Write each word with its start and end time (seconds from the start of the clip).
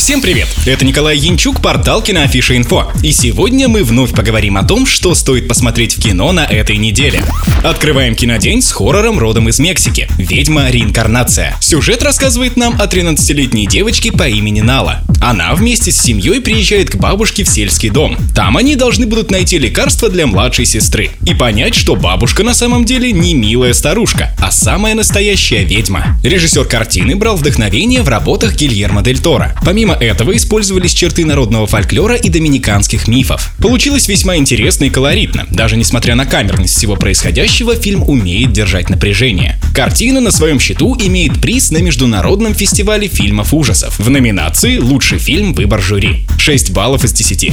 Всем 0.00 0.22
привет! 0.22 0.48
Это 0.64 0.86
Николай 0.86 1.18
Янчук, 1.18 1.60
портал 1.60 2.00
Киноафиша 2.00 2.56
Инфо. 2.56 2.90
И 3.02 3.12
сегодня 3.12 3.68
мы 3.68 3.84
вновь 3.84 4.12
поговорим 4.12 4.56
о 4.56 4.64
том, 4.64 4.86
что 4.86 5.14
стоит 5.14 5.46
посмотреть 5.46 5.98
в 5.98 6.00
кино 6.00 6.32
на 6.32 6.46
этой 6.46 6.78
неделе. 6.78 7.22
Открываем 7.62 8.14
кинодень 8.14 8.62
с 8.62 8.72
хоррором 8.72 9.18
родом 9.18 9.50
из 9.50 9.58
Мексики 9.58 10.08
«Ведьма. 10.16 10.70
Реинкарнация». 10.70 11.54
Сюжет 11.60 12.02
рассказывает 12.02 12.56
нам 12.56 12.80
о 12.80 12.86
13-летней 12.86 13.66
девочке 13.66 14.10
по 14.10 14.26
имени 14.26 14.62
Нала. 14.62 15.02
Она 15.20 15.54
вместе 15.54 15.92
с 15.92 16.00
семьей 16.00 16.40
приезжает 16.40 16.88
к 16.88 16.96
бабушке 16.96 17.44
в 17.44 17.48
сельский 17.48 17.90
дом. 17.90 18.16
Там 18.34 18.56
они 18.56 18.76
должны 18.76 19.04
будут 19.04 19.30
найти 19.30 19.58
лекарство 19.58 20.08
для 20.08 20.26
младшей 20.26 20.64
сестры 20.64 21.10
и 21.26 21.34
понять, 21.34 21.74
что 21.74 21.94
бабушка 21.94 22.42
на 22.42 22.54
самом 22.54 22.86
деле 22.86 23.12
не 23.12 23.34
милая 23.34 23.74
старушка, 23.74 24.34
а 24.40 24.50
самая 24.50 24.94
настоящая 24.94 25.62
ведьма. 25.64 26.18
Режиссер 26.22 26.64
картины 26.64 27.16
брал 27.16 27.36
вдохновение 27.36 28.00
в 28.00 28.08
работах 28.08 28.54
Гильермо 28.54 29.02
Дель 29.02 29.20
Торо. 29.20 29.54
Помимо 29.62 29.89
Помимо 29.90 30.04
этого 30.12 30.36
использовались 30.36 30.92
черты 30.92 31.24
народного 31.24 31.66
фольклора 31.66 32.14
и 32.14 32.28
доминиканских 32.28 33.08
мифов. 33.08 33.50
Получилось 33.58 34.08
весьма 34.08 34.36
интересно 34.36 34.84
и 34.84 34.90
колоритно. 34.90 35.46
Даже 35.50 35.76
несмотря 35.76 36.14
на 36.14 36.26
камерность 36.26 36.76
всего 36.76 36.96
происходящего, 36.96 37.74
фильм 37.74 38.04
умеет 38.08 38.52
держать 38.52 38.88
напряжение. 38.88 39.60
Картина 39.74 40.20
на 40.20 40.30
своем 40.30 40.60
счету 40.60 40.96
имеет 41.00 41.40
приз 41.40 41.70
на 41.70 41.78
Международном 41.78 42.54
фестивале 42.54 43.08
фильмов 43.08 43.52
ужасов. 43.52 43.98
В 43.98 44.10
номинации 44.10 44.78
«Лучший 44.78 45.18
фильм. 45.18 45.54
Выбор 45.54 45.80
жюри». 45.80 46.26
6 46.40 46.70
баллов 46.70 47.04
из 47.04 47.12
10. 47.12 47.52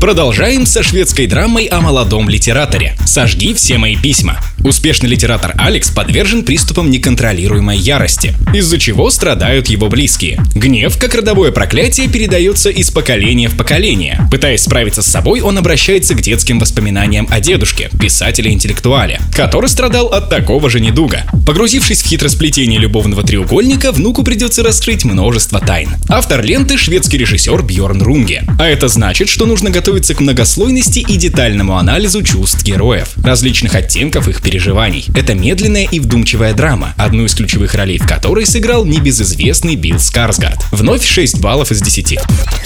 Продолжаем 0.00 0.66
со 0.66 0.82
шведской 0.82 1.26
драмой 1.26 1.66
о 1.66 1.80
молодом 1.80 2.28
литераторе. 2.28 2.96
«Сожги 3.06 3.54
все 3.54 3.78
мои 3.78 3.96
письма». 3.96 4.40
Успешный 4.64 5.10
литератор 5.10 5.54
Алекс 5.58 5.90
подвержен 5.90 6.42
приступам 6.42 6.90
неконтролируемой 6.90 7.78
ярости, 7.78 8.34
из-за 8.52 8.78
чего 8.78 9.10
страдают 9.10 9.68
его 9.68 9.88
близкие. 9.88 10.42
Гнев, 10.54 10.98
как 10.98 11.14
родовое 11.14 11.52
проклятие, 11.52 12.08
передается 12.08 12.70
из 12.70 12.90
поколения 12.90 13.48
в 13.48 13.56
поколение. 13.56 14.26
Пытаясь 14.30 14.62
справиться 14.62 15.02
с 15.02 15.06
собой, 15.06 15.40
он 15.40 15.58
обращается 15.58 16.14
к 16.14 16.22
детским 16.22 16.58
воспоминаниям 16.58 17.28
о 17.30 17.40
дедушке, 17.40 17.90
писателе-интеллектуале, 18.00 19.20
который 19.34 19.68
страдал 19.68 20.08
от 20.08 20.30
такого 20.30 20.70
же 20.70 20.80
недуга. 20.80 21.24
Погрузившись 21.46 22.02
в 22.02 22.06
хитросплетение 22.06 22.80
любовного 22.80 23.22
треугольника, 23.22 23.92
внуку 23.92 24.22
придется 24.22 24.62
раскрыть 24.62 25.04
множество 25.04 25.60
тайн. 25.60 25.90
Автор 26.08 26.42
ленты— 26.42 26.76
шведский 26.78 27.18
режиссер 27.18 27.62
Бьорн 27.62 28.02
Рунге. 28.24 28.42
А 28.58 28.66
это 28.66 28.88
значит, 28.88 29.28
что 29.28 29.44
нужно 29.44 29.70
готовиться 29.70 30.14
к 30.14 30.20
многослойности 30.20 31.00
и 31.00 31.16
детальному 31.16 31.76
анализу 31.76 32.22
чувств 32.22 32.62
героев, 32.62 33.10
различных 33.22 33.74
оттенков 33.74 34.28
их 34.28 34.40
переживаний. 34.42 35.04
Это 35.14 35.34
медленная 35.34 35.86
и 35.90 36.00
вдумчивая 36.00 36.54
драма, 36.54 36.94
одну 36.96 37.26
из 37.26 37.34
ключевых 37.34 37.74
ролей 37.74 37.98
в 37.98 38.06
которой 38.06 38.46
сыграл 38.46 38.84
небезызвестный 38.86 39.76
Билл 39.76 39.98
Скарсгард. 39.98 40.64
Вновь 40.72 41.04
6 41.04 41.40
баллов 41.40 41.70
из 41.70 41.82
10. 41.82 42.18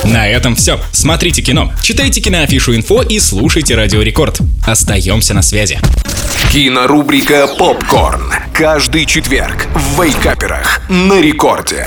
На 0.05 0.29
этом 0.29 0.55
все. 0.55 0.81
Смотрите 0.93 1.43
кино, 1.43 1.73
читайте 1.83 2.21
киноафишу 2.21 2.77
инфо 2.77 3.03
и 3.03 3.19
слушайте 3.19 3.75
Радио 3.75 4.03
Рекорд. 4.03 4.39
Остаемся 4.65 5.35
на 5.35 5.43
связи. 5.43 5.79
Кинорубрика 6.53 7.49
«Попкорн». 7.59 8.33
Каждый 8.53 9.07
четверг 9.07 9.67
в 9.75 10.03
Вейкаперах 10.03 10.83
на 10.89 11.21
рекорде. 11.21 11.87